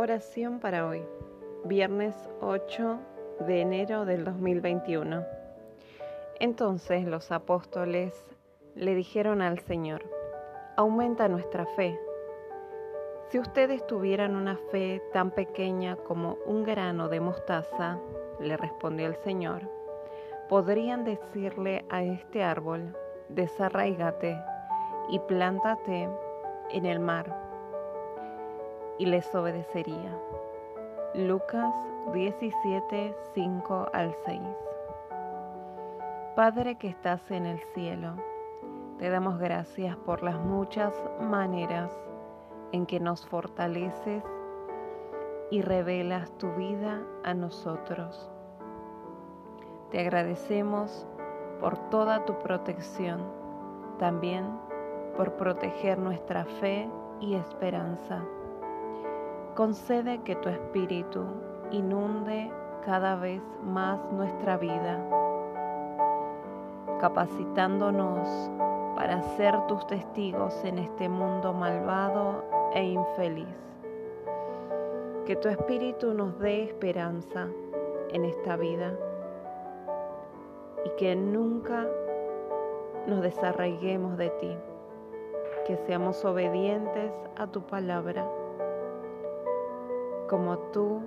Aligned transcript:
Oración 0.00 0.60
para 0.60 0.86
hoy, 0.86 1.02
viernes 1.64 2.14
8 2.40 3.00
de 3.48 3.62
enero 3.62 4.04
del 4.04 4.24
2021. 4.24 5.24
Entonces 6.38 7.04
los 7.04 7.32
apóstoles 7.32 8.14
le 8.76 8.94
dijeron 8.94 9.42
al 9.42 9.58
Señor, 9.58 10.04
aumenta 10.76 11.26
nuestra 11.26 11.66
fe. 11.74 11.98
Si 13.28 13.40
ustedes 13.40 13.84
tuvieran 13.88 14.36
una 14.36 14.56
fe 14.70 15.02
tan 15.12 15.32
pequeña 15.32 15.96
como 15.96 16.38
un 16.46 16.62
grano 16.62 17.08
de 17.08 17.18
mostaza, 17.18 17.98
le 18.38 18.56
respondió 18.56 19.08
el 19.08 19.16
Señor, 19.16 19.68
podrían 20.48 21.02
decirle 21.02 21.84
a 21.90 22.04
este 22.04 22.44
árbol, 22.44 22.96
desarraígate 23.30 24.40
y 25.10 25.18
plántate 25.18 26.08
en 26.70 26.86
el 26.86 27.00
mar 27.00 27.47
y 28.98 29.06
les 29.06 29.32
obedecería. 29.34 30.16
Lucas 31.14 31.74
17, 32.12 33.14
5 33.34 33.86
al 33.92 34.14
6. 34.24 34.40
Padre 36.34 36.76
que 36.76 36.88
estás 36.88 37.30
en 37.30 37.46
el 37.46 37.60
cielo, 37.74 38.14
te 38.98 39.08
damos 39.08 39.38
gracias 39.38 39.96
por 39.96 40.22
las 40.22 40.38
muchas 40.38 40.92
maneras 41.20 41.92
en 42.72 42.86
que 42.86 43.00
nos 43.00 43.26
fortaleces 43.26 44.22
y 45.50 45.62
revelas 45.62 46.30
tu 46.38 46.52
vida 46.54 47.02
a 47.24 47.34
nosotros. 47.34 48.30
Te 49.90 50.00
agradecemos 50.00 51.06
por 51.60 51.78
toda 51.90 52.24
tu 52.24 52.38
protección, 52.38 53.22
también 53.98 54.44
por 55.16 55.32
proteger 55.34 55.98
nuestra 55.98 56.44
fe 56.44 56.88
y 57.20 57.34
esperanza 57.34 58.22
Concede 59.58 60.22
que 60.22 60.36
tu 60.36 60.48
espíritu 60.48 61.24
inunde 61.72 62.48
cada 62.84 63.16
vez 63.16 63.42
más 63.64 63.98
nuestra 64.12 64.56
vida, 64.56 65.04
capacitándonos 67.00 68.52
para 68.94 69.20
ser 69.36 69.60
tus 69.66 69.84
testigos 69.88 70.64
en 70.64 70.78
este 70.78 71.08
mundo 71.08 71.52
malvado 71.52 72.44
e 72.72 72.84
infeliz. 72.84 73.48
Que 75.26 75.34
tu 75.34 75.48
espíritu 75.48 76.14
nos 76.14 76.38
dé 76.38 76.62
esperanza 76.62 77.48
en 78.10 78.26
esta 78.26 78.54
vida 78.54 78.96
y 80.84 80.90
que 80.90 81.16
nunca 81.16 81.84
nos 83.08 83.22
desarraiguemos 83.22 84.16
de 84.18 84.30
ti, 84.30 84.56
que 85.66 85.76
seamos 85.78 86.24
obedientes 86.24 87.12
a 87.36 87.48
tu 87.48 87.60
palabra 87.62 88.24
como 90.28 90.58
tú 90.72 91.00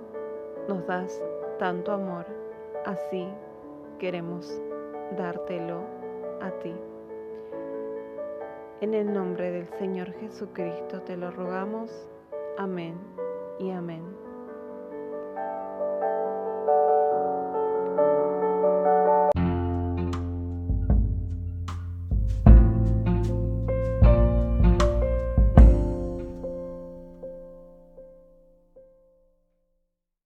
nos 0.68 0.86
das 0.86 1.22
tanto 1.58 1.92
amor, 1.92 2.26
así 2.84 3.28
queremos 3.98 4.60
dártelo 5.16 5.82
a 6.40 6.50
ti. 6.58 6.74
En 8.80 8.94
el 8.94 9.12
nombre 9.12 9.52
del 9.52 9.68
Señor 9.78 10.12
Jesucristo 10.14 11.00
te 11.02 11.16
lo 11.16 11.30
rogamos. 11.30 12.08
Amén 12.58 12.96
y 13.60 13.70
amén. 13.70 14.02